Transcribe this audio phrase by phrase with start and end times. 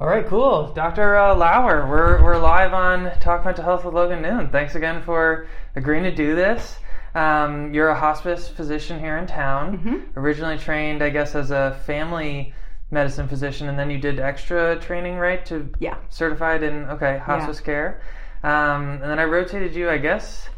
[0.00, 0.72] All right, cool.
[0.72, 1.14] Dr.
[1.14, 4.48] Uh, Lauer, we're, we're live on Talk Mental Health with Logan Noone.
[4.48, 6.78] Thanks again for agreeing to do this.
[7.14, 9.76] Um, you're a hospice physician here in town.
[9.76, 10.18] Mm-hmm.
[10.18, 12.54] Originally trained, I guess, as a family
[12.90, 15.44] medicine physician, and then you did extra training, right?
[15.44, 15.96] To Yeah.
[16.08, 18.00] certified in okay hospice care.
[18.42, 20.48] Um, and then I rotated you, I guess,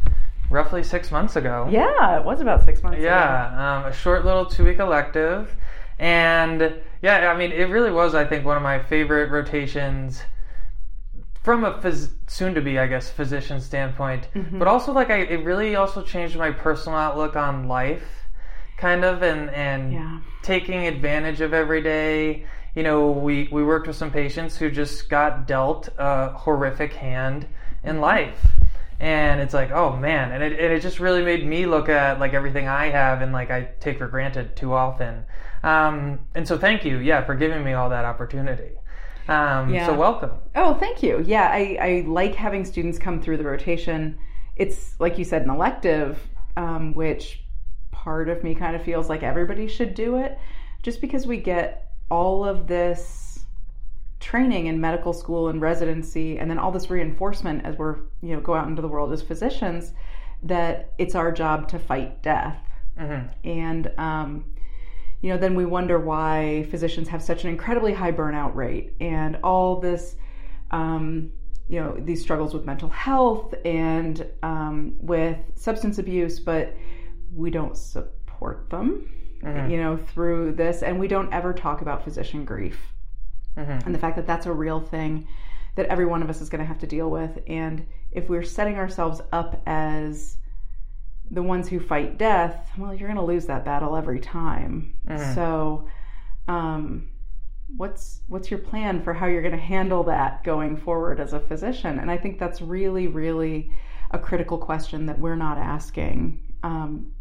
[0.51, 1.67] roughly six months ago.
[1.69, 3.07] Yeah, it was about six months ago.
[3.07, 5.53] Yeah, um, a short little two week elective.
[5.99, 10.23] And yeah, I mean, it really was, I think, one of my favorite rotations
[11.43, 14.29] from a phys- soon to be, I guess, physician standpoint.
[14.35, 14.59] Mm-hmm.
[14.59, 18.05] But also, like, I, it really also changed my personal outlook on life,
[18.77, 20.21] kind of, and, and Yeah.
[20.43, 22.47] taking advantage of every day.
[22.75, 27.47] You know, we, we worked with some patients who just got dealt a horrific hand
[27.85, 28.47] in life.
[29.03, 30.31] And it's like, oh man.
[30.31, 33.33] And it, and it just really made me look at like everything I have and
[33.33, 35.25] like I take for granted too often.
[35.65, 38.71] Um, and so thank you, yeah, for giving me all that opportunity.
[39.29, 39.87] Um, Yeah.
[39.87, 40.31] So welcome.
[40.55, 41.23] Oh, thank you.
[41.27, 44.19] Yeah, I, I like having students come through the rotation.
[44.55, 46.19] It's, like you said, an elective,
[46.57, 47.45] um, which
[47.91, 50.39] part of me kind of feels like everybody should do it
[50.83, 53.32] just because we get all of this
[54.33, 58.41] training in medical school and residency and then all this reinforcement as we're you know
[58.41, 59.93] go out into the world as physicians
[60.43, 62.59] that it's our job to fight death.
[62.97, 64.47] Hmm and um,
[65.21, 69.37] you know then we wonder why physicians have such an incredibly high burnout rate and
[69.45, 70.17] all this
[70.71, 71.31] um,
[71.69, 76.75] you know these struggles with mental health and um, with substance abuse but
[77.35, 79.11] we don't support them
[79.69, 80.83] you know through this.
[80.83, 82.79] And we don't ever talk about physician grief
[83.57, 83.85] Mhm.
[83.87, 85.27] and the fact that that's a real thing
[85.75, 87.39] that every one of us is going to have to deal with.
[87.47, 90.37] And if we're setting ourselves up as
[91.31, 94.95] the ones who fight death well you're going to lose that battle every time.
[95.35, 95.89] So
[96.47, 97.09] um,
[97.77, 101.41] what's what's your plan for how you're going to handle that going forward as a
[101.41, 101.99] physician?
[101.99, 103.71] And i think that's really really
[104.11, 107.13] a critical question that we're not asking um,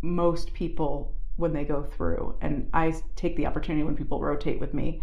[0.00, 2.36] most people when they go through.
[2.40, 5.02] And i take the opportunity when people rotate with me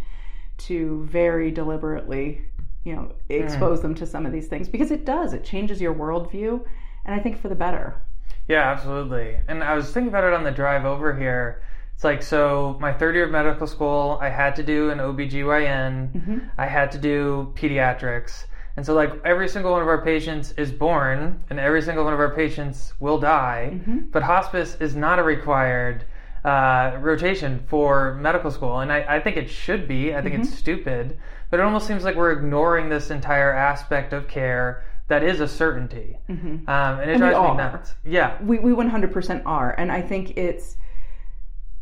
[0.57, 2.41] to very deliberately
[2.83, 3.83] you know expose mm.
[3.83, 6.63] them to some of these things because it does it changes your worldview
[7.05, 8.01] and i think for the better
[8.47, 9.39] Yeah, absolutely.
[9.47, 11.63] And I was thinking about it on the drive over here.
[11.95, 16.13] It's like, so my third year of medical school, I had to do an OBGYN,
[16.13, 16.38] mm-hmm.
[16.57, 18.45] I had to do pediatrics.
[18.77, 22.13] And so, like, every single one of our patients is born, and every single one
[22.13, 23.72] of our patients will die.
[23.73, 24.09] Mm-hmm.
[24.11, 26.03] But hospice is not a required
[26.45, 28.79] uh, rotation for medical school.
[28.79, 30.13] And I, I think it should be.
[30.16, 31.17] I think it's stupid.
[31.50, 35.47] But it almost seems like we're ignoring this entire aspect of care that is a
[35.47, 36.17] certainty.
[36.29, 37.95] Um, and it we drives me nuts.
[38.03, 38.38] Yeah.
[38.44, 40.78] we, we 100% are and i think it's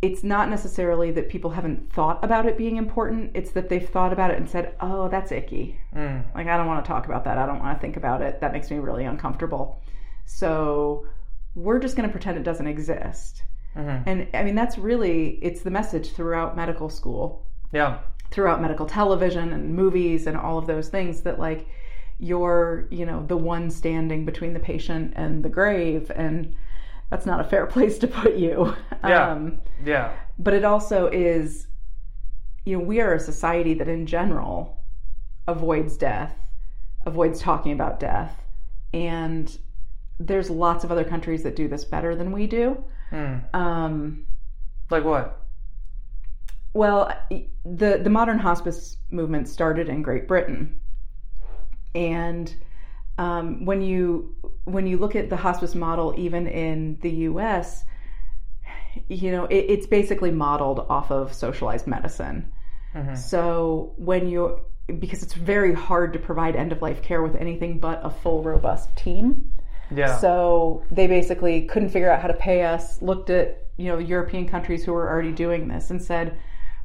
[0.01, 4.11] it's not necessarily that people haven't thought about it being important it's that they've thought
[4.11, 6.23] about it and said oh that's icky Mm.
[6.35, 8.41] like i don't want to talk about that i don't want to think about it
[8.41, 9.79] that makes me really uncomfortable
[10.25, 11.07] so
[11.55, 13.43] we're just going to pretend it doesn't exist
[13.75, 14.03] Mhm.
[14.05, 17.99] and i mean that's really it's the message throughout medical school Yeah.
[18.31, 21.67] throughout medical television and movies and all of those things that like
[22.19, 26.53] you're you know the one standing between the patient and the grave and
[27.09, 28.73] that's not a fair place to put you
[29.03, 29.31] Yeah.
[29.31, 30.11] um, Yeah.
[30.37, 31.67] but it also is
[32.65, 34.77] you know we are a society that in general
[35.47, 36.35] avoids death
[37.05, 38.39] avoids talking about death
[38.93, 39.57] and
[40.19, 42.81] there's lots of other countries that do this better than we do
[43.13, 43.55] Mm.
[43.55, 44.25] um,
[44.89, 45.39] Like what?
[46.73, 50.79] Well, the the modern hospice movement started in Great Britain,
[51.93, 52.53] and
[53.19, 54.35] um, when you
[54.65, 57.83] when you look at the hospice model, even in the U.S.,
[59.07, 62.51] you know it, it's basically modeled off of socialized medicine.
[63.15, 64.61] So when you
[64.99, 68.43] because it's very hard to provide end of life care with anything but a full
[68.43, 69.52] robust team.
[69.91, 70.17] Yeah.
[70.17, 74.47] So they basically couldn't figure out how to pay us, looked at, you know, European
[74.47, 76.37] countries who were already doing this and said,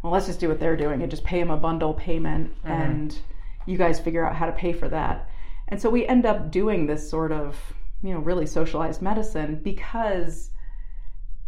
[0.02, 2.68] well, let's just do what they're doing and just pay them a bundle payment mm-hmm.
[2.70, 3.18] and
[3.66, 5.28] you guys figure out how to pay for that.
[5.68, 7.56] And so we end up doing this sort of,
[8.02, 10.50] you know, really socialized medicine because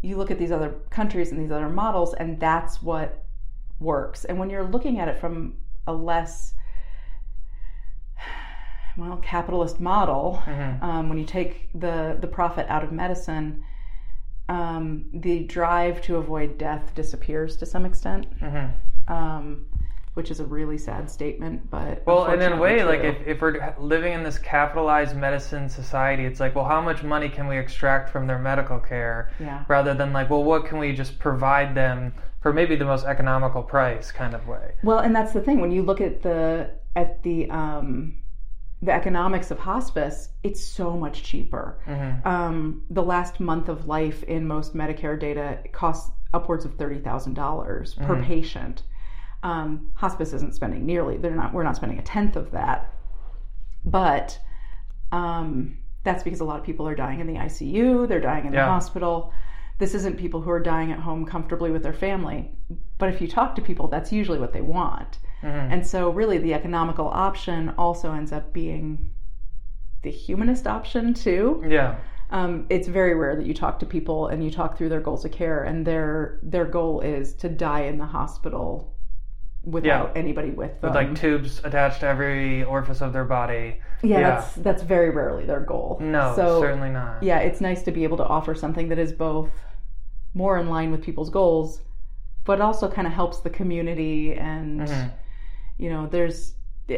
[0.02, 3.24] you look at these other countries and these other models and that's what
[3.78, 4.24] works.
[4.24, 6.54] And when you're looking at it from a less
[8.96, 10.42] well capitalist model,
[10.82, 13.62] um, when you take the the profit out of medicine,
[14.48, 18.26] um, the drive to avoid death disappears to some extent.
[19.08, 19.66] Um,
[20.14, 23.36] which is a really sad statement, but Well, and in a way, unfortunately like if,
[23.36, 27.46] if we're living in this capitalized medicine society, it's like, well, how much money can
[27.46, 29.30] we extract from their medical care?
[29.38, 29.64] Yeah.
[29.68, 33.62] Rather than like, well, what can we just provide them for maybe the most economical
[33.62, 34.72] price kind of way.
[34.82, 38.16] Well, and that's the thing when you look at the at the um,
[38.82, 41.78] the economics of hospice, it's so much cheaper.
[41.86, 42.26] Mm-hmm.
[42.26, 47.34] Um, the last month of life in most Medicare data costs upwards of thirty thousand
[47.34, 48.24] dollars per Mhm.
[48.24, 48.82] patient.
[49.42, 51.52] Um, hospice isn't spending nearly; they're not.
[51.52, 52.92] We're not spending a tenth of that,
[53.84, 54.38] but
[55.12, 58.06] um, that's because a lot of people are dying in the ICU.
[58.08, 59.32] They're dying in the hospital.
[59.78, 62.50] This isn't people who are dying at home comfortably with their family.
[62.98, 65.18] But if you talk to people, that's usually what they want.
[65.42, 65.72] Mhm.
[65.72, 69.10] And so, really, the economical option also ends up being
[70.02, 71.62] the humanist option, too.
[71.66, 71.96] Yeah.
[72.30, 75.24] Um, it's very rare that you talk to people and you talk through their goals
[75.24, 78.94] of care, and their their goal is to die in the hospital
[79.64, 80.90] without anybody with them.
[80.90, 83.80] With like tubes attached to every orifice of their body.
[84.02, 84.30] yeah, yeah.
[84.30, 85.98] that's that's very rarely their goal.
[86.00, 87.22] No, so certainly not.
[87.22, 89.50] yeah, it's nice to be able to offer something that is both
[90.32, 91.80] more in line with people's goals,
[92.44, 95.10] but also kind of helps the community and Mhm.
[95.80, 96.54] You know, there's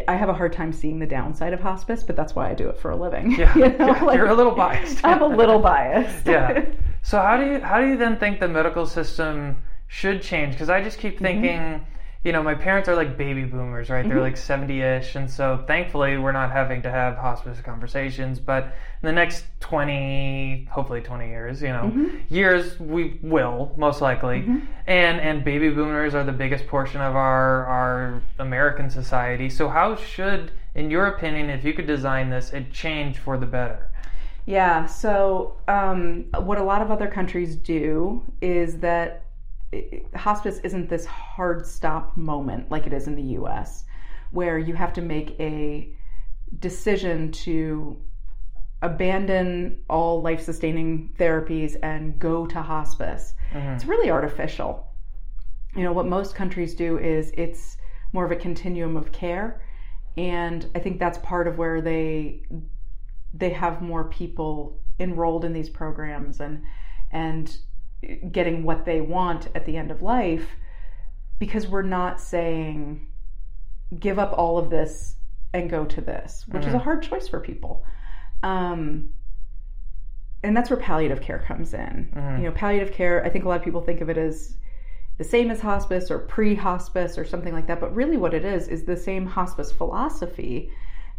[0.08, 2.68] I have a hard time seeing the downside of hospice, but that's why I do
[2.70, 3.32] it for a living.
[3.32, 5.00] Yeah, You know, yeah, like- you're a little biased.
[5.04, 6.26] I'm a little biased.
[6.34, 6.64] yeah.
[7.02, 10.52] So how do you how do you then think the medical system should change?
[10.54, 11.84] Because I just keep Mm-hmm.
[12.24, 14.06] You know, my parents are like baby boomers, right?
[14.08, 18.38] They're like seventy ish, and so thankfully we're not having to have hospice conversations.
[18.38, 22.34] But in the next twenty, hopefully twenty years, you know, Mm-hmm.
[22.34, 24.44] years we will most likely,
[24.86, 29.50] and and baby boomers are the biggest portion of our our American society.
[29.50, 33.46] So how should, in your opinion, if you could design this, it change for the
[33.46, 33.90] better?
[34.46, 34.86] Yeah.
[34.86, 39.24] So, um, what a lot of other countries do is that
[40.14, 43.84] hospice isn't this hard stop moment like it is in the US,
[44.30, 45.94] where you have to make a
[46.58, 47.96] decision to
[48.82, 53.34] abandon all life sustaining therapies and go to hospice.
[53.52, 53.68] Mm-hmm.
[53.68, 54.88] It's really artificial.
[55.74, 57.76] You know, what most countries do is it's
[58.12, 59.62] more of a continuum of care.
[60.16, 62.42] And I think that's part of where they
[63.34, 66.62] they have more people enrolled in these programs and
[67.10, 67.56] and
[68.30, 70.48] getting what they want at the end of life
[71.38, 73.06] because we're not saying
[73.98, 75.16] give up all of this
[75.52, 77.84] and go to this which is a hard choice for people.
[78.42, 79.10] Um,
[80.42, 82.10] and that's where palliative care comes in.
[82.38, 84.56] You know palliative care i think a lot of people think of it as
[85.18, 88.66] the same as hospice or pre-hospice or something like that but really what it is
[88.68, 90.70] is the same hospice philosophy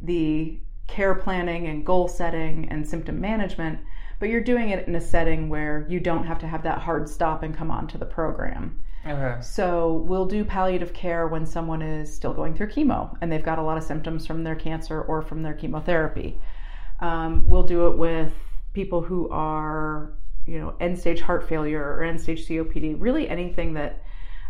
[0.01, 3.79] the care planning and goal setting and symptom management
[4.23, 7.09] but you're doing it in a setting where you don't have to have that hard
[7.09, 9.35] stop and come on to the program Okay.
[9.41, 13.59] so we'll do palliative care when someone is still going through chemo and they've got
[13.59, 16.39] a lot of symptoms from their cancer or from their chemotherapy.
[17.01, 18.31] Um, we'll do it with
[18.71, 20.13] people who are,
[20.45, 22.95] you know, end stage heart failure or end stage COPD.
[22.97, 24.03] Really, anything that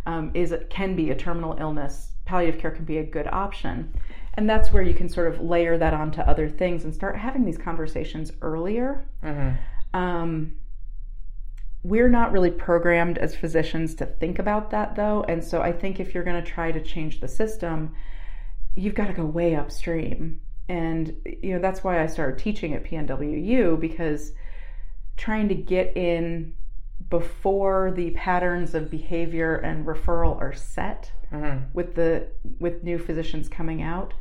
[0.05, 2.11] um, is can be a terminal illness.
[2.25, 3.91] Palliative care can be a good option,
[4.35, 7.45] and that's where you can sort of layer that onto other things and start having
[7.45, 9.05] these conversations earlier.
[9.23, 9.97] Mm-hmm.
[9.97, 10.53] Um,
[11.83, 15.23] we're not really programmed as physicians to think about that though.
[15.27, 17.93] And so I think if you're going to try to change the system,
[18.75, 20.41] you've got to go way upstream.
[20.67, 24.31] And, you know, that's why I started teaching at PNWU because
[25.17, 26.55] trying to get in
[27.09, 31.65] before the patterns of behavior and referral are set Mm-hmm.
[31.73, 32.27] with the
[32.59, 34.13] with new physicians coming out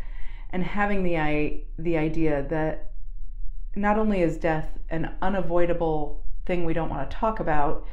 [0.52, 2.90] and having the i the idea that
[3.76, 7.86] not only is death an unavoidable thing we don't want to talk about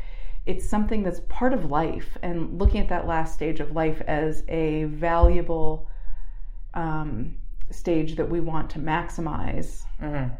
[0.45, 4.43] it's something that's part of life and looking at that last stage of life as
[4.47, 5.87] a valuable
[6.73, 7.35] um,
[7.71, 10.33] stage that we want to maximize Mm-hmm.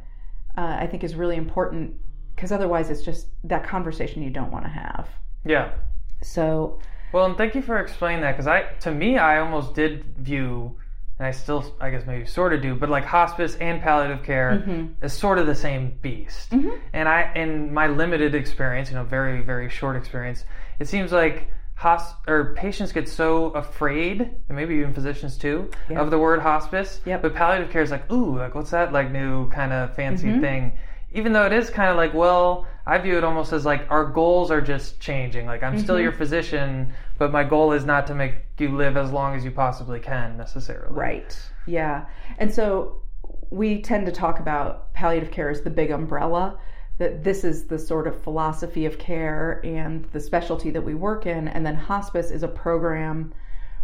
[0.57, 1.93] uh, i think is really important
[2.35, 5.09] because otherwise it's just that conversation you don't want to have
[5.45, 5.71] Yeah.
[6.21, 6.79] so
[7.11, 10.77] Well, and thank you for explaining that because I, to me, I almost did view,
[11.19, 14.63] and I still, I guess maybe sort of do, but like hospice and palliative care
[14.65, 15.05] Mm-hmm.
[15.05, 16.51] is sort of the same beast.
[16.93, 20.45] And I, in my limited experience, you know, very very short experience,
[20.79, 25.99] it seems like hos or patients get so afraid, and maybe even physicians too, Yeah.
[26.01, 27.01] of the word hospice.
[27.05, 27.21] Yep.
[27.21, 30.41] But palliative care is like, ooh, like what's that like new kind of fancy Mm-hmm.
[30.41, 30.71] thing?
[31.11, 34.05] Even though it is kind of like, well, I view it almost as like our
[34.05, 35.45] goals are just changing.
[35.47, 35.83] Like I'm Mm-hmm.
[35.83, 39.43] still your physician, but my goal is not to make you live as long as
[39.43, 40.93] you possibly can necessarily.
[40.93, 41.37] Right.
[41.65, 42.05] Yeah.
[42.37, 43.01] And so
[43.49, 46.59] we tend to talk about palliative care as the big umbrella,
[46.97, 51.25] that this is the sort of philosophy of care and the specialty that we work
[51.25, 51.47] in.
[51.47, 53.33] And then hospice is a program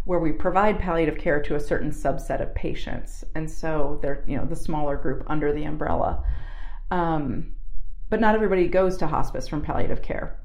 [0.04, 3.24] where we provide palliative care to a certain subset of patients.
[3.34, 6.24] And so they're, you know, the smaller group under the umbrella.
[6.92, 7.56] Um,
[8.10, 10.38] but not everybody goes to hospice from palliative care.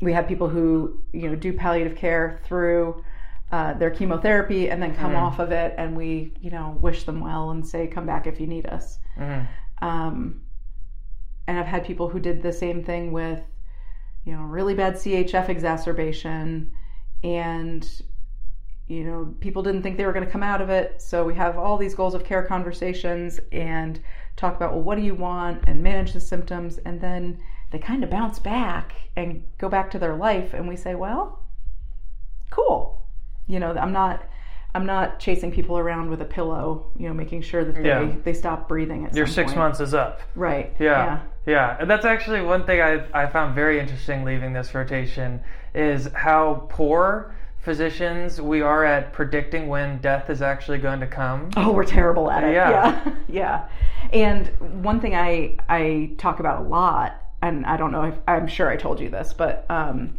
[0.00, 3.02] we have people who you know do palliative care through
[3.50, 5.22] uh, their chemotherapy and then come Mhm.
[5.22, 8.40] off of it, and we you know wish them well and say come back if
[8.40, 8.98] you need us.
[9.18, 9.46] Mhm.
[9.80, 10.42] Um,
[11.46, 13.40] and I've had people who did the same thing with,
[14.24, 16.72] you know, really bad CHF exacerbation,
[17.24, 17.88] and
[18.86, 21.02] you know, people didn't think they were going to come out of it.
[21.02, 24.00] So we have all these goals of care conversations and
[24.34, 27.38] talk about, well, what do you want, and manage the symptoms, and then
[27.70, 31.40] they kind of bounce back and go back to their life, and we say, well,
[32.48, 32.87] cool.
[33.48, 34.24] You know, I'm not.
[34.74, 38.12] I'm not chasing people around with a pillow, you know, making sure that they, Yeah.
[38.22, 39.58] they stop breathing at Your six point.
[39.58, 40.20] months is up.
[40.36, 40.74] Right.
[40.78, 41.22] Yeah.
[41.46, 41.74] Yeah.
[41.80, 45.40] And that's actually one thing I, I found very interesting leaving this rotation
[45.74, 51.48] is how poor physicians we are at predicting when death is actually going to come.
[51.56, 52.52] Oh, we're terrible at it.
[52.52, 53.00] Yeah.
[53.28, 53.68] Yeah.
[54.12, 54.12] yeah.
[54.12, 54.48] And
[54.84, 58.68] one thing I I talk about a lot, and I don't know if I'm sure
[58.68, 60.18] I told you this, but um,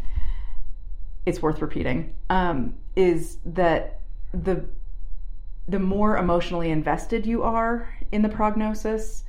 [1.28, 4.00] it's worth repeating, um, is that
[4.34, 4.66] the
[5.68, 9.24] the more emotionally invested you are in the prognosis,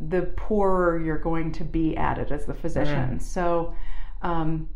[0.00, 3.20] the poorer you're going to be at it as the physician.
[3.20, 3.74] So
[4.22, 4.68] um,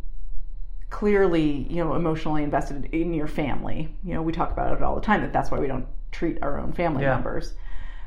[0.91, 3.95] clearly, you know, emotionally invested in your family.
[4.05, 6.43] You know, we talk about it all the time that that's why we don't treat
[6.43, 7.15] our own family Yeah.
[7.15, 7.55] members.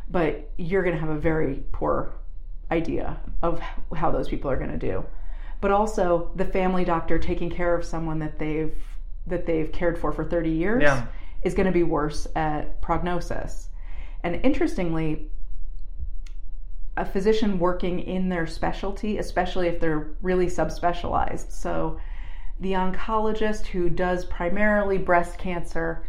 [0.09, 2.13] But you're going to have a very poor
[2.69, 3.61] idea of
[3.95, 5.05] how those people are going to do.
[5.61, 8.75] But also the family doctor taking care of someone that they've
[9.27, 11.05] that they've cared for for 30 years Yeah.
[11.43, 13.69] is going to be worse at prognosis.
[14.23, 15.29] And interestingly,
[16.95, 21.51] a physician working in their specialty, especially if they're really subspecialized.
[21.51, 21.99] So,
[22.59, 26.05] the oncologist who does primarily breast cancer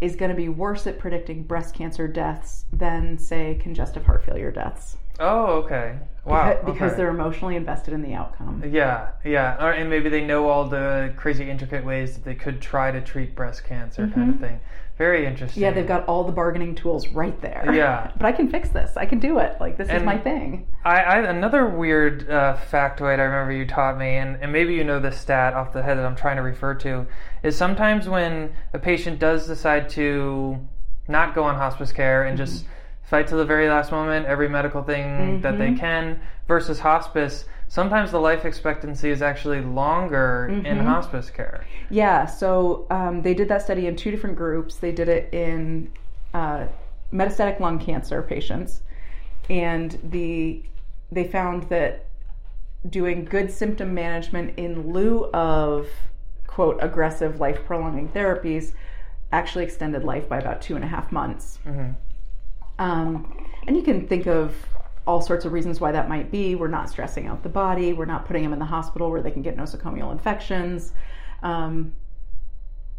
[0.00, 4.50] is going to be worse at predicting breast cancer deaths than, say, congestive heart failure
[4.52, 4.96] deaths.
[5.20, 5.98] Oh, okay.
[6.24, 6.52] Wow.
[6.52, 6.96] Beca- because okay.
[6.96, 8.62] they're emotionally invested in the outcome.
[8.66, 12.60] Yeah, yeah, or, and maybe they know all the crazy intricate ways that they could
[12.60, 14.60] try to treat breast cancer, kind of thing.
[14.98, 15.62] Very interesting.
[15.62, 15.74] Mm-hmm.
[15.74, 17.70] Yeah, they've got all the bargaining tools right there.
[17.72, 18.10] Yeah.
[18.18, 18.98] But I can fix this.
[18.98, 19.58] I can do it.
[19.58, 20.68] Like, this is my thing.
[20.84, 24.84] I, I another weird uh, factoid I remember you taught me, and, and maybe you
[24.84, 27.06] know this stat off the head that I'm trying to refer to,
[27.42, 30.58] is sometimes when a patient does decide to
[31.08, 32.66] not go on hospice care and just
[33.10, 38.12] fight to the very last moment every medical thing that they can versus hospice, sometimes
[38.12, 41.66] the life expectancy is actually longer in hospice care.
[41.90, 44.76] Yeah, so um, they did that study in two different groups.
[44.76, 45.90] They did it in
[46.32, 46.66] uh,
[47.12, 48.82] metastatic lung cancer patients,
[49.50, 50.62] and the
[51.10, 52.06] they found that
[52.88, 55.88] doing good symptom management in lieu of
[56.46, 58.72] quote aggressive life prolonging therapies
[59.32, 61.58] actually extended life by about two and a half months.
[62.80, 64.56] Um, and you can think of
[65.06, 66.54] all sorts of reasons why that might be.
[66.54, 67.92] We're not stressing out the body.
[67.92, 70.92] We're not putting them in the hospital where they can get nosocomial infections.
[71.42, 71.92] Um,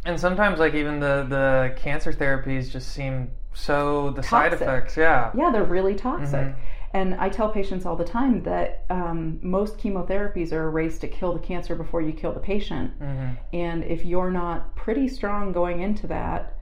[0.05, 5.31] And sometimes, like even the the cancer therapies just seem so the side effects, yeah,
[5.35, 6.55] yeah, they're really toxic.
[6.93, 11.07] And I tell patients all the time that um, most chemotherapies are a race to
[11.07, 12.99] kill the cancer before you kill the patient.
[12.99, 13.37] Mhm.
[13.53, 16.53] And if you're not pretty strong going into that,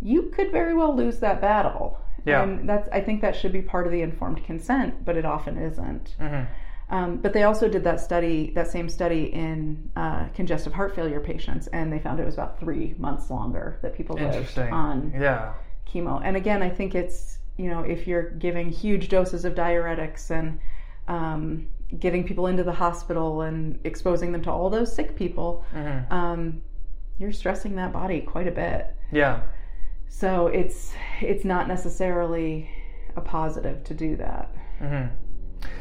[0.00, 1.98] you could very well lose that battle.
[2.24, 2.42] Yeah.
[2.42, 5.58] And that's I think that should be part of the informed consent, but it often
[5.58, 6.16] isn't.
[6.20, 6.46] Mhm.
[6.90, 11.20] Um, but they also did that study, that same study in uh, congestive heart failure
[11.20, 15.52] patients, and they found it was about three months longer that people lived on Yeah.
[15.90, 16.20] chemo.
[16.22, 20.58] And again, I think it's you know if you're giving huge doses of diuretics and
[21.08, 21.66] um,
[21.98, 26.10] getting people into the hospital and exposing them to all those sick people, Mhm.
[26.12, 26.62] um,
[27.18, 28.94] you're stressing that body quite a bit.
[29.10, 29.40] Yeah.
[30.14, 32.70] So it's it's not necessarily
[33.16, 34.54] a positive to do that.
[34.78, 35.06] hmm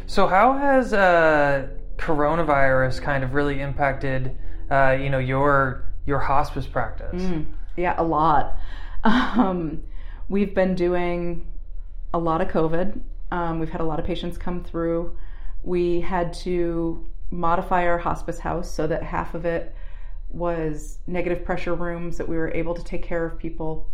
[0.07, 4.35] So, how has uh, coronavirus kind of really impacted,
[4.71, 7.21] uh, you know, your your hospice practice?
[7.21, 7.45] Mm,
[7.77, 8.57] yeah, a lot.
[9.03, 9.83] Um,
[10.29, 11.47] we've been doing
[12.13, 12.99] a lot of COVID.
[13.31, 15.17] Um, we've had a lot of patients come through.
[15.63, 19.75] We had to modify our hospice house so that half of it
[20.29, 23.90] was negative pressure rooms that we were able to take care of people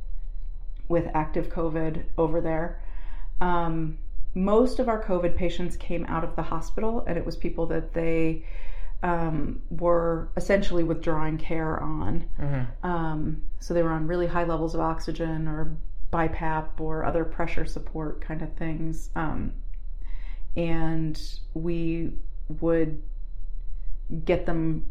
[0.87, 2.81] with active COVID over there.
[3.41, 3.97] Um,
[4.33, 7.93] most of our COVID patients came out of the hospital, and it was people that
[7.93, 8.45] they
[9.03, 12.21] um, were essentially withdrawing care on.
[12.37, 15.75] hmm Um, so they were on really high levels of oxygen or
[16.11, 19.09] BiPAP or other pressure support kind of things.
[19.15, 19.53] Um,
[20.55, 21.19] and
[21.53, 22.13] we
[22.59, 23.01] would
[24.23, 24.85] get them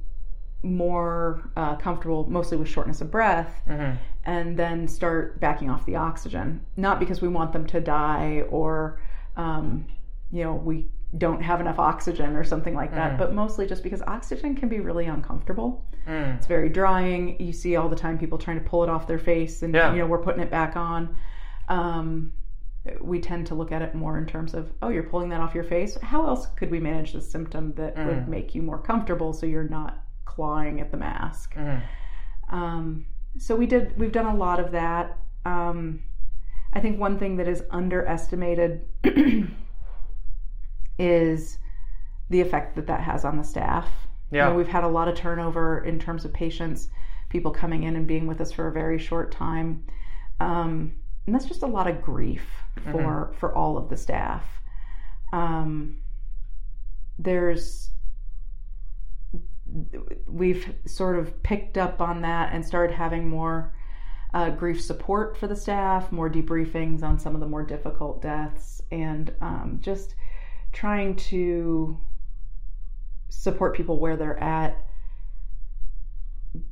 [0.66, 3.92] more uh, comfortable, mostly with shortness of breath, hmm
[4.26, 6.60] and then start backing off the oxygen.
[6.76, 9.00] Not because we want them to die or,
[9.36, 9.86] um,
[10.32, 13.18] you know, we don't have enough oxygen or something like that, mm.
[13.18, 15.84] but mostly just because oxygen can be really uncomfortable.
[16.08, 16.36] Mm.
[16.36, 17.40] It's very drying.
[17.40, 19.92] You see all the time people trying to pull it off their face, and yeah.
[19.92, 21.16] you know we're putting it back on.
[21.68, 22.32] Um,
[23.00, 25.54] we tend to look at it more in terms of, oh, you're pulling that off
[25.54, 25.96] your face.
[26.02, 28.06] How else could we manage the symptom that mm.
[28.06, 31.54] would make you more comfortable so you're not clawing at the mask?
[31.54, 31.82] Mm.
[32.50, 33.06] Um,
[33.38, 33.98] so we did.
[33.98, 35.16] We've done a lot of that.
[35.44, 36.02] Um,
[36.72, 38.86] I think one thing that is underestimated
[40.98, 41.58] is
[42.28, 43.88] the effect that that has on the staff.
[44.30, 44.46] Yeah.
[44.46, 46.88] You know, we've had a lot of turnover in terms of patients,
[47.28, 49.84] people coming in and being with us for a very short time.
[50.40, 50.92] Um,
[51.26, 52.46] and that's just a lot of grief
[52.84, 53.38] for mm-hmm.
[53.38, 54.44] for all of the staff.
[55.32, 55.98] Um,
[57.18, 57.90] there's
[60.26, 63.74] we've sort of picked up on that and started having more
[64.34, 68.82] uh, grief support for the staff, more debriefings on some of the more difficult deaths,
[68.90, 70.14] and um, just
[70.72, 71.98] trying to
[73.28, 74.76] support people where they're at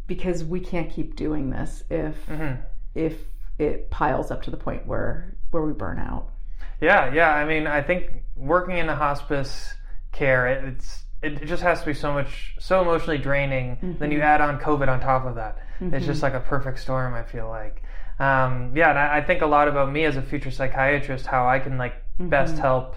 [0.07, 2.61] because we can't keep doing this if mm-hmm.
[2.95, 3.19] if
[3.59, 6.31] it piles up to the point where where we burn out.
[6.81, 7.31] Yeah, yeah.
[7.31, 9.75] I mean, I think working in the hospice
[10.13, 13.77] care, it's it just has to be so much so emotionally draining.
[13.77, 13.99] Mm-hmm.
[13.99, 15.59] Then you add on COVID on top of that.
[15.81, 15.95] Mm-hmm.
[15.95, 17.15] It's just like a perfect storm.
[17.15, 17.83] I feel like.
[18.19, 21.49] Um, yeah, and I, I, think a lot about me as a future psychiatrist, how
[21.49, 22.29] I can like mm-hmm.
[22.29, 22.97] best help.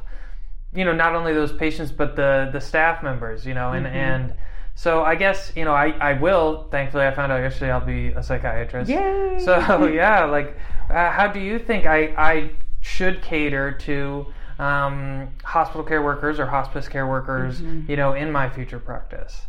[0.75, 3.45] You know, not only those patients, but the the staff members.
[3.45, 3.95] You know, and mm-hmm.
[3.95, 4.33] and
[4.75, 6.67] so I guess you know I, I will.
[6.69, 8.89] Thankfully, I found out yesterday I'll be a psychiatrist.
[8.89, 9.39] Yay!
[9.43, 10.57] So yeah, like,
[10.89, 14.27] uh, how do you think I I should cater to
[14.59, 17.61] um, hospital care workers or hospice care workers?
[17.61, 17.89] Mm-hmm.
[17.89, 19.47] You know, in my future practice.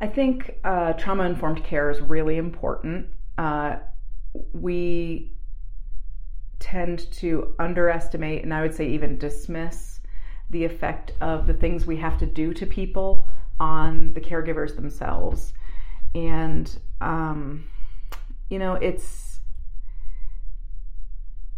[0.00, 3.06] I think uh, trauma informed care is really important.
[3.38, 3.76] Uh,
[4.52, 5.32] we
[6.58, 10.00] tend to underestimate, and I would say even dismiss,
[10.50, 13.26] the effect of the things we have to do to people
[13.58, 15.52] on the caregivers themselves.
[16.14, 17.64] And, um,
[18.48, 19.40] you know, it's,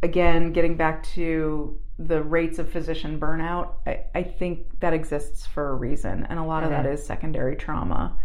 [0.03, 5.71] again, getting back to the rates of physician burnout, I, I think that exists for
[5.71, 6.27] a reason.
[6.29, 6.73] And a lot mm-hmm.
[6.73, 7.05] of that mm-hmm.
[7.05, 8.17] secondary trauma.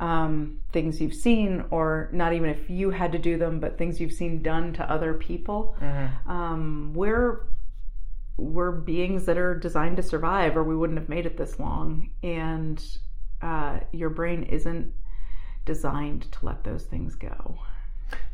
[0.00, 4.00] Um, things you've seen, or not even if you had to do them, but things
[4.00, 5.76] you've seen done to other people.
[5.80, 6.30] Mm-hmm.
[6.30, 7.46] Um, we're
[8.36, 12.10] we're beings that are designed to survive, or we wouldn't have made it this long.
[12.24, 12.84] And
[13.40, 14.92] uh, your brain isn't
[15.64, 17.60] designed to let those things go.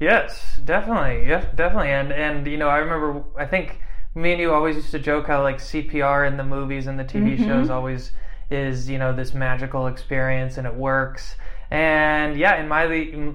[0.00, 1.28] Yes, definitely.
[1.28, 1.90] Yes, definitely.
[1.90, 3.80] And and you know, I remember I think
[4.18, 7.04] me and you always used to joke how like CPR in the movies and the
[7.04, 7.46] TV mm-hmm.
[7.46, 8.12] shows always
[8.50, 11.36] is, you know, this magical experience and it works.
[11.70, 12.86] And yeah, in my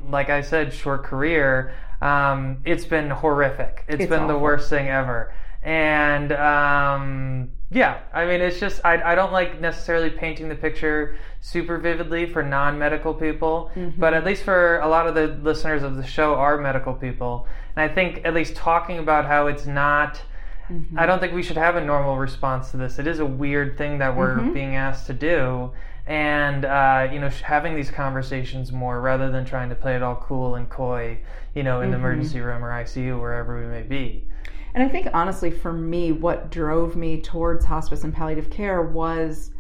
[0.10, 3.86] like I said, short career, um, it's been horrific.
[3.88, 4.36] it's, it's been awful.
[4.36, 5.34] the worst thing ever.
[5.63, 11.15] And um, yeah, I mean, it's just I, I don't like necessarily painting the picture
[11.39, 14.00] super vividly for non-medical people, mm-hmm.
[14.00, 17.48] but at least for a lot of the listeners of the show are medical people,
[17.76, 20.22] and I think at least talking about how it's not.
[20.69, 20.97] Mm-hmm.
[20.97, 22.99] I don't think we should have a normal response to this.
[22.99, 24.54] It is a weird thing that we're mm-hmm.
[24.54, 25.71] being asked to do,
[26.08, 30.15] and uh, you know, having these conversations more rather than trying to play it all
[30.15, 31.19] cool and coy,
[31.54, 32.06] you know, in the mm-hmm.
[32.06, 34.26] emergency room or ICU, wherever we may be.
[34.73, 39.52] And I think honestly, for me, what drove me towards hospice and palliative care was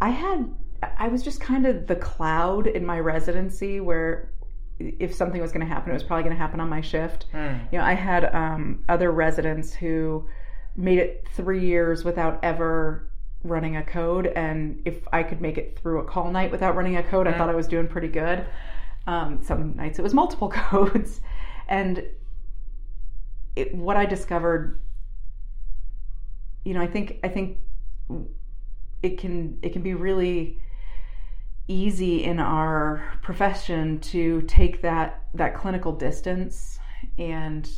[0.00, 0.52] I had,
[0.98, 4.31] I was just kind of the cloud in my residency where
[4.98, 7.26] if something was going to happen, it was probably going to happen on my shift.
[7.32, 7.72] Mm.
[7.72, 10.26] You know, I had um, other residents who
[10.76, 13.08] made it three years without ever
[13.44, 14.26] running a code.
[14.28, 17.30] And if I could make it through a call night without running a code, mm.
[17.30, 17.38] I hmm.
[17.38, 18.46] thought I was doing pretty good.
[19.06, 21.20] Um, some nights it was multiple codes.
[21.68, 22.04] And
[23.56, 24.80] it, what I discovered,
[26.64, 27.58] you know, I think I think
[29.02, 30.58] it can it can be really
[31.68, 36.78] easy in our profession to take that that clinical distance
[37.18, 37.70] and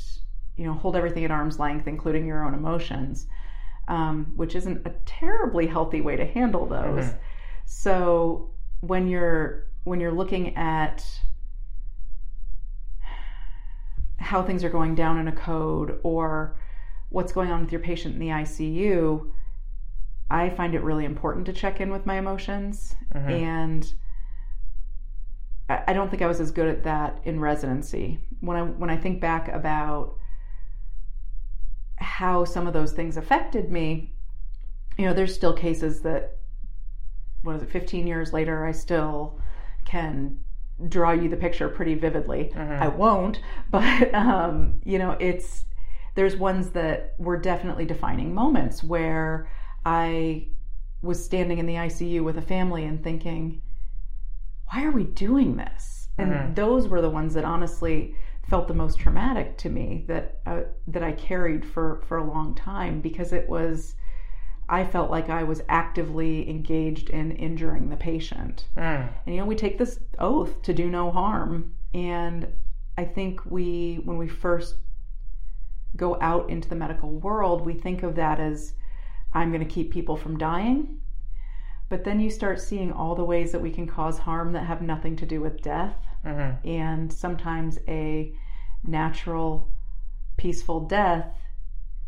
[0.56, 3.26] you know hold everything at arm's length, including your own emotions,
[3.88, 7.04] um, which isn't a terribly healthy way to handle those.
[7.04, 7.18] Mm-hmm.
[7.66, 11.04] So when you're when you're looking at
[14.18, 16.56] how things are going down in a code or
[17.10, 19.30] what's going on with your patient in the ICU,
[20.30, 22.94] I find it really important to check in with my emotions.
[23.14, 23.30] Mm-hmm.
[23.30, 23.94] And
[25.68, 28.20] I don't think I was as good at that in residency.
[28.40, 30.16] When I when I think back about
[31.96, 34.12] how some of those things affected me,
[34.98, 36.38] you know, there's still cases that
[37.42, 39.38] what is it, 15 years later, I still
[39.84, 40.40] can
[40.88, 42.52] draw you the picture pretty vividly.
[42.54, 42.82] Mm-hmm.
[42.82, 45.64] I won't, but um, you know, it's
[46.14, 49.48] there's ones that were definitely defining moments where
[49.84, 50.48] I
[51.02, 53.60] was standing in the ICU with a family and thinking,
[54.72, 56.08] why are we doing this?
[56.16, 56.54] And Mhm.
[56.54, 61.02] those were the ones that honestly felt the most traumatic to me that uh, that
[61.02, 63.96] I carried for for a long time because it was
[64.68, 68.66] I felt like I was actively engaged in injuring the patient.
[68.76, 69.08] Mm.
[69.26, 71.74] And you know, we take this oath to do no harm.
[71.92, 72.48] And
[72.96, 74.76] I think we, when we first
[75.96, 78.74] go out into the medical world, we think of that as
[79.34, 81.00] I'm going to keep people from dying.
[81.88, 84.80] But then you start seeing all the ways that we can cause harm that have
[84.80, 85.96] nothing to do with death.
[86.24, 88.32] hmm And sometimes a
[88.82, 89.68] natural,
[90.36, 91.26] peaceful death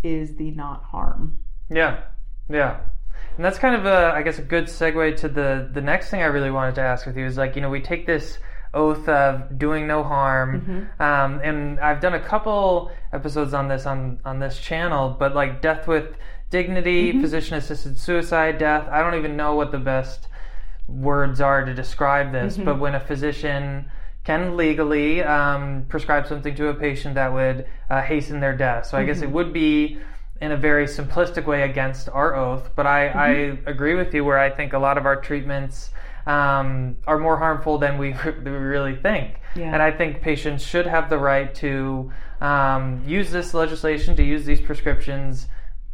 [0.03, 1.39] is the not harm.
[1.71, 2.05] Yeah,
[2.49, 2.81] yeah.
[3.37, 6.23] And that's kind of a, I guess, a good segue to the the next thing
[6.23, 8.39] I really wanted to ask with you is like, you know, we take this
[8.73, 14.21] oath of doing no harm, um, and I've done a couple episodes on this on
[14.25, 16.17] on this channel, but like death with
[16.51, 18.89] dignity, physician assisted suicide death.
[18.91, 20.29] I don't even know what the best
[20.89, 23.91] words are to describe this, but when a physician
[24.25, 28.87] can legally um, prescribe something to a patient that would uh, hasten their death.
[28.87, 29.99] So I guess it would be
[30.41, 33.29] in a very simplistic way against our oath, but I, I
[33.67, 35.91] agree with you where I think a lot of our treatments
[36.27, 39.41] um, are more harmful than we, we really think.
[39.55, 39.73] Yeah.
[39.73, 44.45] And I think patients should have the right to um, use this legislation, to use
[44.45, 45.47] these prescriptions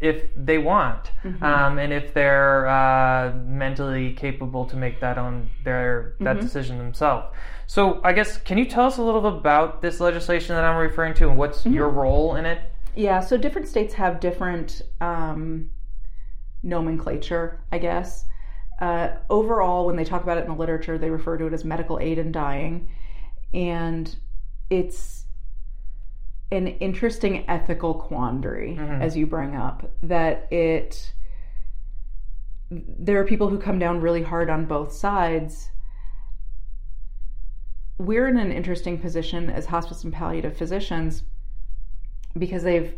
[0.03, 6.17] if they want, um, and if they're uh, mentally capable to make that on their
[6.21, 7.33] that decision themselves.
[7.69, 10.77] So I guess can you tell us a little bit about this legislation that I'm
[10.77, 12.61] referring to and what's your role in it?
[12.97, 15.71] Yeah, so different states have different um,
[16.63, 18.25] nomenclature, I guess.
[18.81, 21.65] Uh, overall, when they talk about it in the literature, they refer to it as
[21.65, 22.89] medical aid in dying.
[23.55, 24.15] And
[24.69, 25.27] it's
[26.53, 29.03] an interesting ethical quandary, mm-hmm.
[29.03, 31.15] as you bring up, that it.
[32.71, 35.71] There are people who come down really hard on both sides.
[37.99, 41.23] We're in an interesting position as hospice and palliative physicians
[42.39, 42.95] because they've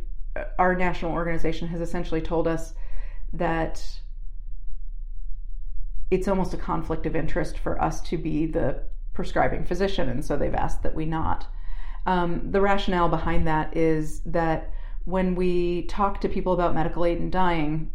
[0.59, 2.75] our national organization has essentially told us
[3.33, 3.85] that
[6.11, 10.37] it's almost a conflict of interest for us to be the prescribing physician, and so
[10.37, 11.47] they've asked that we not.
[12.07, 14.71] Um, the rationale behind that is that
[15.05, 17.91] when we talk to people about medical aid in dying,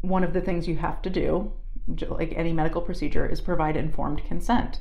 [0.00, 1.52] one of the things you have to do,
[2.08, 4.80] like any medical procedure, is provide informed consent.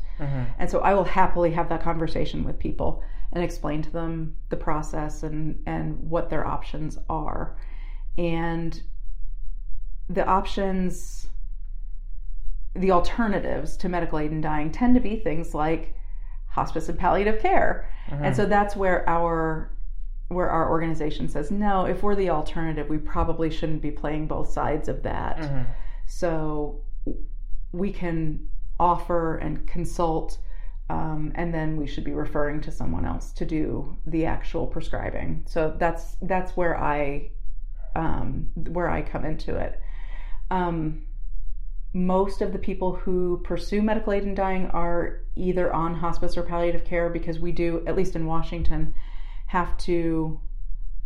[0.59, 4.57] And so I will happily have that conversation with people and explain to them the
[4.57, 7.57] process and, and what their options are.
[8.17, 8.81] And
[10.09, 11.27] the options,
[12.75, 15.95] the alternatives to medical aid in dying tend to be things like
[16.53, 17.89] hospice and palliative care.
[18.09, 19.69] And so that's where our
[20.29, 24.49] where our organization says no if we're the alternative we probably shouldn't be playing both
[24.49, 25.37] sides of that.
[26.05, 26.81] So
[27.71, 28.47] we can
[28.79, 30.37] offer and consult
[30.89, 35.43] um, and then we should be referring to someone else to do the actual prescribing.
[35.47, 37.29] So that's that's where i
[37.95, 39.79] um, where i come into it.
[40.51, 41.05] Um,
[41.93, 46.43] most of the people who pursue medical aid in dying are either on hospice or
[46.43, 48.93] palliative care because we do at least in washington
[49.47, 50.39] have to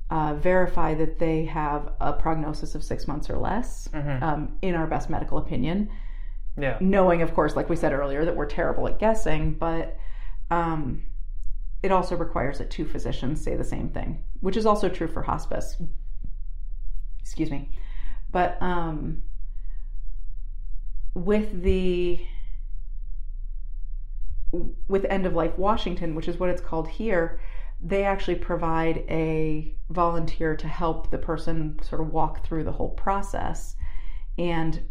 [0.10, 3.90] uh, verify that they have a prognosis of six months or less
[4.24, 5.90] um, in our best medical opinion.
[6.60, 6.78] Yeah.
[6.80, 9.96] knowing of course like we said earlier that we're terrible at guessing but
[10.50, 11.04] um,
[11.84, 15.24] it also requires that two physicians say the same thing which is also true for
[15.24, 15.82] hospice.
[17.20, 17.70] Excuse me.
[18.32, 19.24] But um,
[21.18, 22.26] with the
[24.88, 27.40] with end of life washington which is what it's called here
[27.82, 32.90] they actually provide a volunteer to help the person sort of walk through the whole
[32.90, 33.76] process.
[34.38, 34.82] And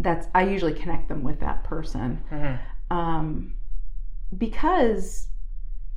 [0.00, 2.22] that's i usually connect them with that person.
[2.90, 3.54] Um,
[4.36, 5.28] because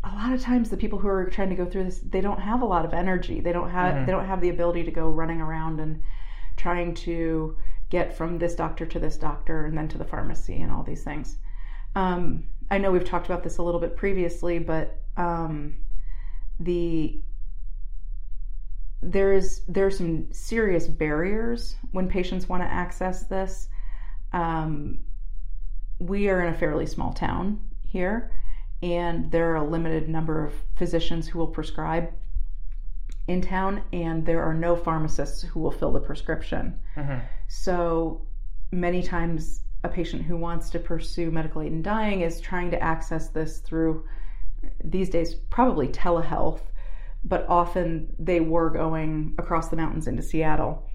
[0.03, 2.39] a lot of times the people who are trying to go through this they don't
[2.39, 3.39] have a lot of energy.
[3.39, 6.01] They don't have they don't have the ability to go running around and
[6.55, 7.55] trying to
[7.89, 11.03] get from this doctor to this doctor and then to the pharmacy and all these
[11.03, 11.37] things.
[11.95, 15.77] Um, i know we've talked about this a little bit previously but um,
[16.59, 17.21] the
[19.01, 23.69] there is there are some serious barriers when patients want to access this.
[24.33, 24.99] Um,
[25.99, 28.31] we are in a fairly small town here
[28.83, 32.11] and there are a limited number of physicians who will prescribe
[33.27, 36.79] in town and there are no pharmacists who will fill the prescription.
[36.95, 37.25] Mm-hmm.
[37.47, 38.27] So
[38.71, 42.81] many times a patient who wants to pursue medical aid in dying is trying to
[42.81, 44.05] access this through
[44.83, 46.61] these days probably telehealth
[47.23, 50.89] but often they were going across the mountains into seattle.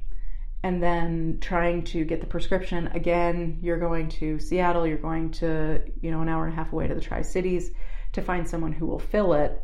[0.64, 5.80] And then trying to get the prescription again you're going to seattle you're going to
[6.00, 7.72] you know an hour and a half away to the tri-cities
[8.12, 9.60] to find someone who will fill it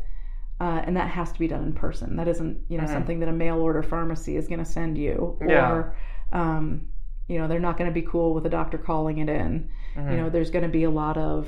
[0.59, 2.89] uh, and that has to be done in person that isn't you know Mhm.
[2.93, 5.71] something that a mail order pharmacy is going to send you Yeah.
[5.71, 5.95] or
[6.31, 6.87] um,
[7.27, 10.11] you know they're not going to be cool with a doctor calling it in Mhm.
[10.11, 11.47] you know there's going to be a lot of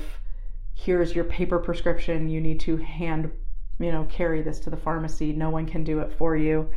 [0.74, 3.30] here's your paper prescription you need to hand
[3.78, 6.68] you know carry this to the pharmacy no one can do it for you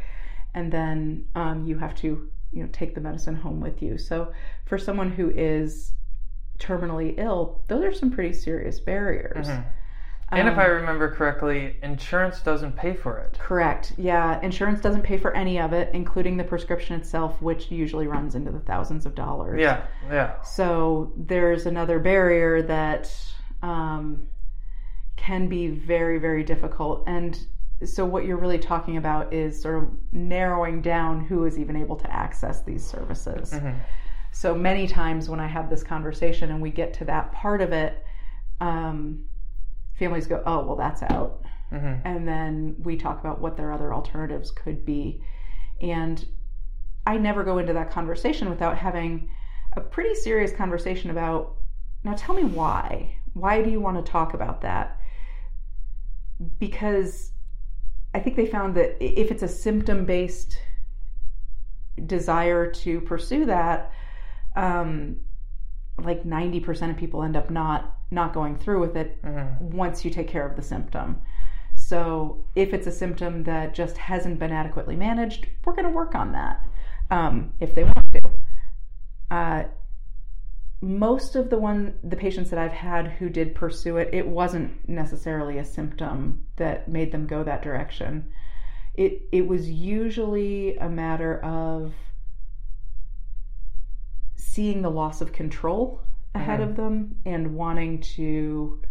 [0.54, 4.32] and then um, you have to you know take the medicine home with you so
[4.66, 5.94] for someone who is
[6.60, 9.64] terminally ill those are some pretty serious barriers Mhm.
[10.32, 13.38] And if Um, I remember correctly, insurance doesn't pay for it.
[13.40, 18.08] correct yeah insurance doesn't pay for any of it including the prescription itself which usually
[18.08, 20.42] runs into the thousands of dollars Yeah, yeah.
[20.42, 23.12] So there's another barrier that
[23.62, 24.28] um,
[25.16, 27.04] can be very, very difficult.
[27.08, 27.40] And
[27.84, 31.96] so what you're really talking about is sort of narrowing down who is even able
[31.98, 33.52] to access these services.
[33.54, 33.76] Mhm.
[34.32, 37.72] So many times when I have this conversation and we get to that part of
[37.72, 38.06] it,
[38.60, 39.24] um,
[39.98, 42.02] families go, "Oh, well, that's out." Mhm.
[42.06, 45.22] and then we talk about what their other alternatives could be.
[45.82, 46.24] And
[47.08, 49.30] I never go into that conversation without having
[49.74, 51.56] a pretty serious conversation about
[52.04, 53.16] now tell me why.
[53.34, 55.00] Why do you want to talk about that?
[56.60, 57.32] Because
[58.14, 60.58] I think they found that if it's a symptom based
[62.06, 63.92] desire to pursue that,
[64.56, 65.18] um,
[66.02, 69.62] like 90% of people end up not not going through with it Mhm.
[69.62, 71.22] once you take care of the symptom.
[71.76, 76.16] So if it's a symptom that just hasn't been adequately managed, we're going to work
[76.16, 76.66] on that
[77.12, 78.22] um, if they want to.
[79.30, 79.64] Uh,
[80.82, 84.88] most of the one the patients that I've had who did pursue it, it wasn't
[84.88, 88.32] necessarily a symptom that made them go that direction.
[88.94, 91.94] It it was usually a matter of
[94.36, 96.02] seeing the loss of control
[96.36, 96.64] ahead Mhm.
[96.70, 98.82] of them and wanting to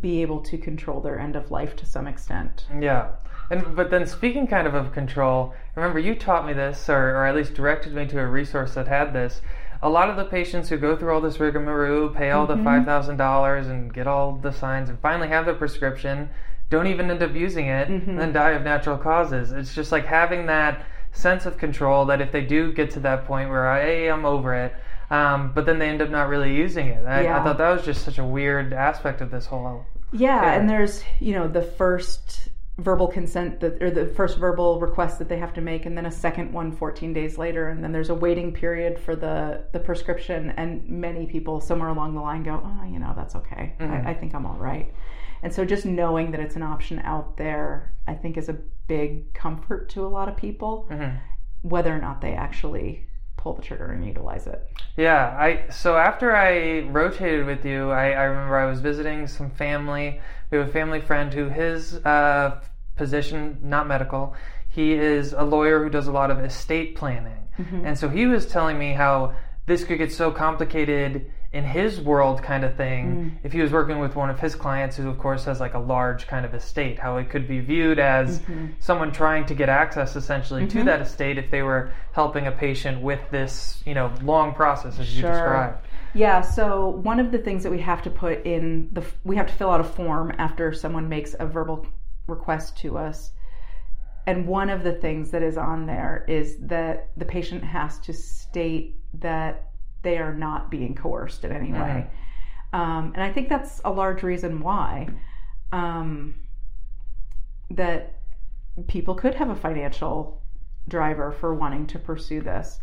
[0.00, 2.66] be able to control their end of life to some extent.
[2.78, 3.08] Yeah.
[3.50, 7.26] And but then speaking kind of of control, remember you taught me this or, or
[7.26, 9.42] at least directed me to a resource that had this.
[9.82, 12.64] A lot of the patients who go through all this rigmarole, pay all the Mhm.
[12.64, 16.30] five thousand dollars and get all the signs and finally have the prescription,
[16.70, 18.08] don't even end up using it Mhm.
[18.08, 19.50] and then die of natural causes.
[19.52, 23.26] It's just like having that sense of control that if they do get to that
[23.26, 24.72] point where I, hey, I'm over it,
[25.12, 27.04] um, but then they end up not really using it.
[27.06, 29.84] I, I thought that was just such a weird aspect of this whole.
[30.12, 30.52] Yeah, Yeah.
[30.54, 32.48] and there's, you know, the first
[32.78, 36.06] verbal consent that or the first verbal request that they have to make and then
[36.06, 39.78] a second one 14 days later and then there's a waiting period for the the
[39.78, 44.06] prescription and many people somewhere along the line go oh you know that's okay Mhm.
[44.06, 44.90] I, I think i'm all right
[45.42, 48.56] and so just knowing that it's an option out there i think is a
[48.88, 51.18] big comfort to a lot of people Mhm.
[51.60, 53.06] whether or not they actually
[53.42, 54.64] pull the trigger and utilize it.
[54.96, 59.50] Yeah, I so after I rotated with you, I, I remember I was visiting some
[59.50, 60.20] family.
[60.50, 62.60] We have a family friend who his uh,
[62.96, 64.34] position, not medical,
[64.68, 67.48] he is a lawyer who does a lot of estate planning,
[67.84, 69.34] and so he was telling me how
[69.66, 73.46] this could get so complicated in his world kind of thing hmm.
[73.46, 75.78] if he was working with one of his clients who of course has like a
[75.78, 78.68] large kind of estate how it could be viewed as mm-hmm.
[78.80, 80.86] someone trying to get access essentially to mm-hmm.
[80.86, 85.14] that estate if they were helping a patient with this you know long process as
[85.14, 85.86] you described.
[86.14, 89.46] Yeah, so one of the things that we have to put in the we have
[89.46, 91.86] to fill out a form after someone makes a verbal
[92.26, 93.32] request to us.
[94.26, 98.12] And one of the things that is on there is that the patient has to
[98.12, 99.71] state that
[100.02, 102.06] they are not being coerced in any way.
[102.72, 105.08] Um, and I think that's a large reason why
[105.72, 106.34] um,
[107.70, 108.18] that
[108.88, 110.42] people could have a financial
[110.88, 112.80] driver for wanting to pursue this.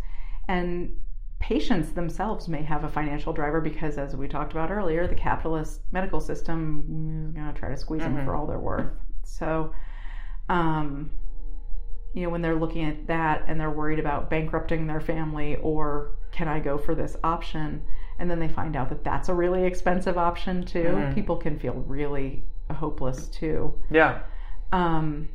[0.48, 0.98] And
[1.40, 5.82] patients themselves may have a financial driver because, as we talked about earlier, the capitalist
[5.92, 8.26] medical system is going to try to squeeze them Mhm.
[8.26, 8.92] for all they're worth.
[9.24, 9.74] So,
[10.50, 11.12] um,
[12.14, 16.12] you know, when they're looking at that and they're worried about bankrupting their family or
[16.32, 17.84] can I go for this option?
[18.20, 20.84] And then they find out that that's a really expensive option too.
[20.84, 21.13] Mhm.
[21.15, 23.74] People can feel really hopeless too.
[23.89, 24.22] yeah
[24.72, 25.30] Um,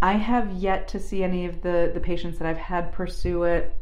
[0.00, 3.74] I have yet to see any of the, the patients that I've had pursue it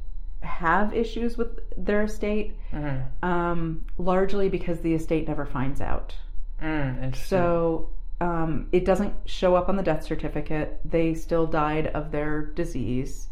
[0.42, 6.14] have issues with their estate, hmm um, largely because the estate never finds out.
[6.62, 7.88] mm, So
[8.20, 10.79] um, it doesn't show up on the death certificate.
[10.85, 13.29] They still died of their disease.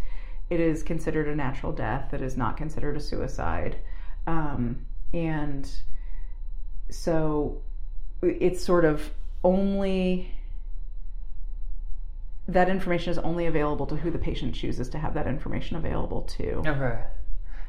[0.50, 2.14] It is considered a natural death.
[2.14, 3.76] It is not considered a suicide.
[4.26, 5.70] Um, and
[6.90, 7.60] so
[8.22, 9.10] it's sort of
[9.44, 10.32] only
[12.48, 16.22] that information is only available to who the patient chooses to have that information available
[16.22, 16.62] to.
[16.66, 16.98] Okay.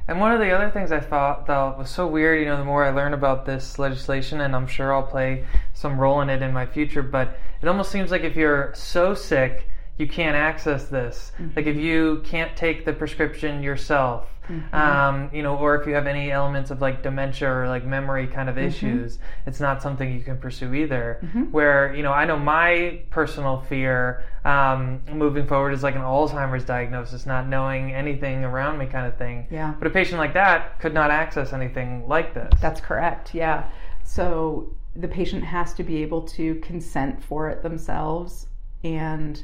[0.07, 2.63] And one of the other things I thought thought was so weird, you know, the
[2.63, 6.41] more I learn about this legislation, and I'm sure I'll play some role in it
[6.41, 10.85] in my future, but it almost seems like if you're so sick, you can't access
[10.85, 11.33] this.
[11.37, 11.57] Mm-hmm.
[11.57, 14.73] Like if you can't take the prescription yourself, mm-hmm.
[14.73, 18.25] um, you know, or if you have any elements of like dementia or like memory
[18.25, 18.67] kind of mm-hmm.
[18.67, 21.19] issues, it's not something you can pursue either.
[21.21, 21.43] Mm-hmm.
[21.51, 26.63] Where you know, I know my personal fear um, moving forward is like an Alzheimer's
[26.63, 29.47] diagnosis, not knowing anything around me, kind of thing.
[29.51, 29.73] Yeah.
[29.77, 32.49] But a patient like that could not access anything like this.
[32.61, 33.35] That's correct.
[33.35, 33.69] Yeah.
[34.05, 38.47] So the patient has to be able to consent for it themselves
[38.85, 39.43] and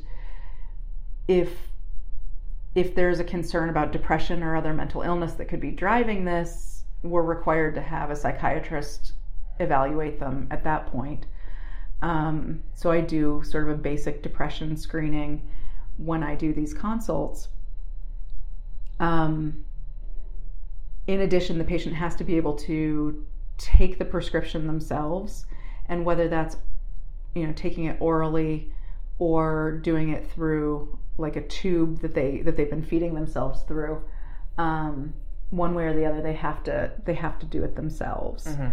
[1.27, 1.51] if
[2.75, 6.83] if there's a concern about depression or other mental illness that could be driving this,
[7.03, 9.13] we're required to have a psychiatrist
[9.59, 11.25] evaluate them at that point.
[12.01, 15.41] Um, so I do sort of a basic depression screening
[15.97, 17.47] when I do these consults.
[18.99, 19.63] Um,
[21.07, 23.25] in addition, the patient has to be able to
[23.57, 25.45] take the prescription themselves,
[25.87, 26.57] and whether that's
[27.33, 28.73] you know taking it orally
[29.19, 34.03] or doing it through like a tube that they that they've been feeding themselves through.
[34.57, 35.13] Um,
[35.49, 38.45] one way or the other, they have to they have to do it themselves.
[38.45, 38.69] Mm-hmm.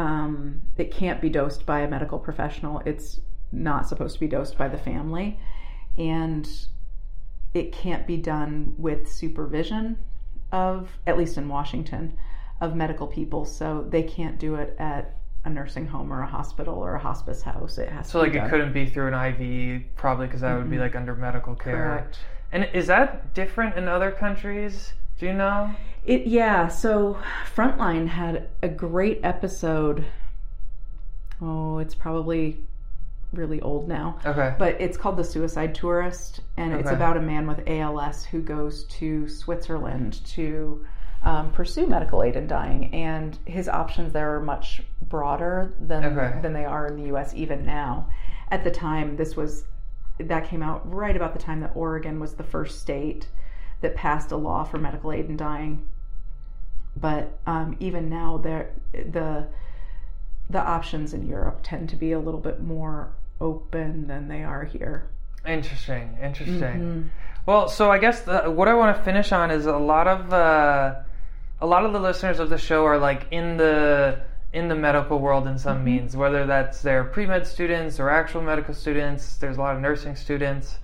[0.00, 2.82] Um, it can't be dosed by a medical professional.
[2.84, 3.20] It's
[3.50, 5.38] not supposed to be dosed by the family,
[5.96, 6.48] and
[7.54, 9.98] it can't be done with supervision
[10.52, 12.16] of at least in Washington
[12.60, 13.44] of medical people.
[13.44, 15.16] So they can't do it at
[15.48, 17.78] a nursing home or a hospital or a hospice house.
[17.78, 20.58] It has so like it couldn't be through an IV probably because that mm-hmm.
[20.58, 21.76] would be like under medical care.
[21.76, 22.18] Correct.
[22.52, 24.92] And is that different in other countries?
[25.18, 25.74] Do you know?
[26.04, 26.68] It yeah.
[26.68, 27.18] So
[27.54, 30.04] Frontline had a great episode.
[31.40, 32.58] Oh, it's probably
[33.32, 34.18] really old now.
[34.24, 34.54] Okay.
[34.58, 36.80] But it's called The Suicide Tourist, and okay.
[36.80, 40.84] it's about a man with ALS who goes to Switzerland to
[41.22, 46.40] um, pursue medical aid in dying, and his options there are much broader than okay.
[46.40, 47.34] than they are in the U.S.
[47.34, 48.08] even now.
[48.50, 49.64] At the time, this was
[50.18, 53.28] that came out right about the time that Oregon was the first state
[53.80, 55.86] that passed a law for medical aid in dying.
[56.96, 59.46] But um, even now, there the
[60.50, 64.64] the options in Europe tend to be a little bit more open than they are
[64.64, 65.08] here.
[65.46, 66.60] Interesting, interesting.
[66.60, 67.02] Mm-hmm.
[67.44, 70.32] Well, so I guess the, what I want to finish on is a lot of.
[70.32, 70.94] Uh,
[71.60, 74.20] a lot of the listeners of the show are like in the
[74.52, 75.84] in the medical world in some mm-hmm.
[75.84, 79.36] means, whether that's their pre med students or actual medical students.
[79.36, 80.78] There's a lot of nursing students.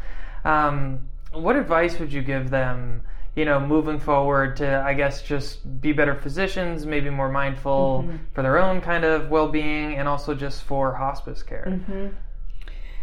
[0.45, 3.03] Um, what advice would you give them?
[3.35, 8.17] You know, moving forward to, I guess, just be better physicians, maybe more mindful mm-hmm.
[8.33, 11.67] for their own kind of well being, and also just for hospice care.
[11.67, 12.09] Mm-hmm.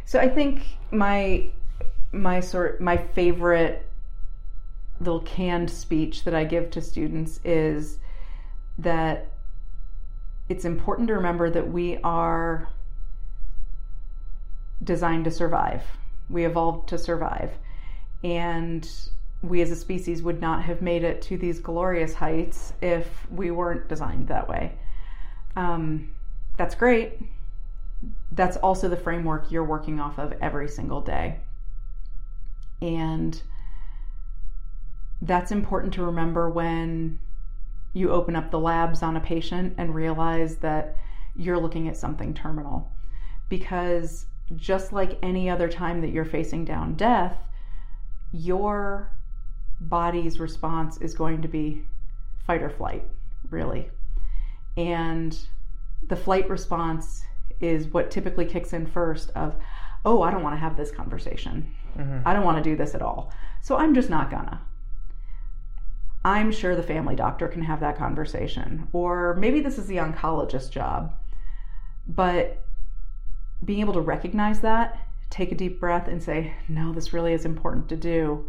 [0.05, 1.49] So I think my
[2.13, 3.90] my sort my favorite
[5.01, 7.97] little canned speech that I give to students is
[8.77, 9.27] that
[10.47, 12.69] it's important to remember that we are
[14.83, 15.83] designed to survive.
[16.29, 17.51] We evolved to survive.
[18.23, 18.89] And
[19.41, 23.49] we as a species would not have made it to these glorious heights if we
[23.49, 24.73] weren't designed that way.
[25.55, 26.09] Um,
[26.57, 27.19] that's great.
[28.31, 31.39] That's also the framework you're working off of every single day.
[32.81, 33.41] And
[35.21, 37.19] that's important to remember when
[37.93, 40.95] you open up the labs on a patient and realize that
[41.35, 42.91] you're looking at something terminal.
[43.49, 47.37] Because just like any other time that you're facing down death,
[48.31, 49.11] your
[49.79, 51.83] body's response is going to be
[52.45, 53.07] fight or flight,
[53.49, 53.89] really.
[54.77, 55.37] And
[56.07, 57.23] the flight response
[57.59, 59.55] is what typically kicks in first of,
[60.05, 61.73] oh, I don't want to have this conversation.
[61.97, 62.27] Mm-hmm.
[62.27, 63.31] I don't want to do this at all.
[63.61, 64.61] So I'm just not gonna.
[66.23, 68.87] I'm sure the family doctor can have that conversation.
[68.93, 71.15] Or maybe this is the oncologist's job.
[72.07, 72.63] But
[73.63, 77.45] being able to recognize that, take a deep breath and say, no, this really is
[77.45, 78.47] important to do,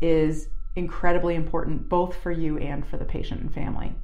[0.00, 3.94] is incredibly important both for you and for the patient and family.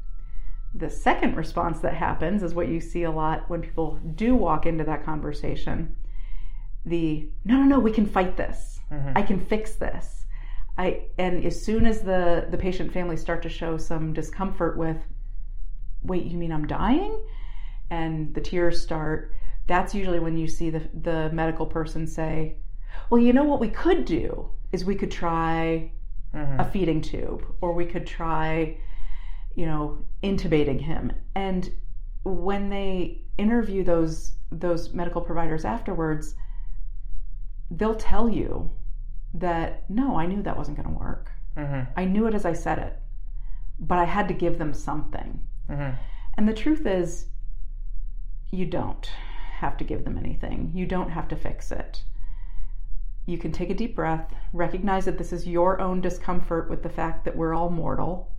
[0.74, 4.66] The second response that happens is what you see a lot when people do walk
[4.66, 5.96] into that conversation
[6.88, 8.80] the no, no, no, we can fight this.
[8.90, 9.12] Mm-hmm.
[9.16, 10.26] I can fix this.
[10.78, 14.96] I and as soon as the the patient family start to show some discomfort with,
[16.02, 17.20] wait, you mean I'm dying,
[17.90, 19.32] and the tears start.
[19.66, 22.58] That's usually when you see the the medical person say,
[23.10, 25.90] well, you know what we could do is we could try
[26.32, 26.60] mm-hmm.
[26.60, 28.76] a feeding tube, or we could try,
[29.56, 31.12] you know, intubating him.
[31.34, 31.70] And
[32.24, 36.36] when they interview those those medical providers afterwards,
[37.70, 38.70] they'll tell you
[39.34, 41.30] that no, I knew that wasn't going to work.
[41.56, 41.90] Mm-hmm.
[41.96, 42.98] I knew it as I said it,
[43.78, 45.40] but I had to give them something.
[45.68, 45.96] Mm-hmm.
[46.36, 47.26] And the truth is,
[48.50, 49.10] you don't
[49.58, 52.02] have to give them anything, you don't have to fix it.
[53.26, 56.88] You can take a deep breath, recognize that this is your own discomfort with the
[56.88, 58.32] fact that we're all mortal,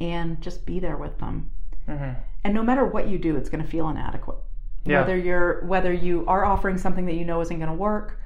[0.00, 1.50] and just be there with them.
[1.86, 2.20] Mm-hmm.
[2.44, 4.38] And no matter what you do, it's going to feel inadequate.
[4.84, 5.00] Yeah.
[5.00, 8.20] Whether you're whether you are offering something that you know isn't going to work,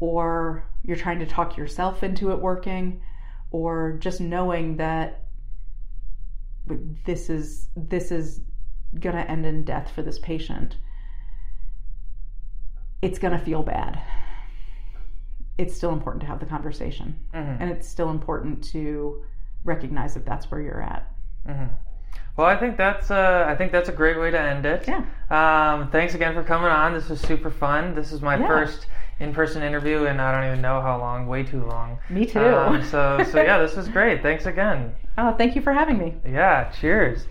[0.00, 3.00] or you're trying to talk yourself into it working,
[3.50, 5.22] or just knowing that
[7.04, 8.40] this is this is
[8.98, 10.76] going to end in death for this patient.
[13.02, 14.00] It's going to feel bad.
[15.58, 17.56] It's still important to have the conversation, Mhm.
[17.60, 19.22] and it's still important to
[19.64, 21.10] recognize that that's where you're at.
[21.46, 21.66] Mm-hmm.
[22.36, 24.88] Well, I think that's uh, I think that's a great way to end it.
[24.88, 25.04] Yeah.
[25.30, 26.92] Um, thanks again for coming on.
[26.92, 27.94] This was super fun.
[27.94, 28.46] This is my Yeah.
[28.48, 28.86] first
[29.20, 31.26] in-person interview, and I don't even know how long.
[31.26, 31.98] Way too long.
[32.10, 32.40] Me too.
[32.40, 34.22] Um, so so yeah, this was great.
[34.22, 34.94] Thanks again.
[35.18, 36.14] oh, thank you for having me.
[36.26, 36.70] Yeah.
[36.80, 37.26] Cheers.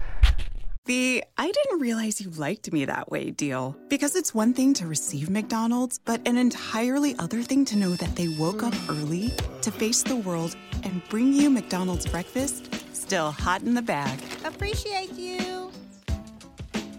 [0.86, 3.78] The I didn't realize you liked me that way deal.
[3.88, 8.18] Because it's one thing to receive McDonald's, but an entirely other thing to know that
[8.18, 9.32] they woke up early
[9.62, 14.20] to face the world and bring you McDonald's breakfast still hot in the bag.
[14.44, 15.63] Appreciate you.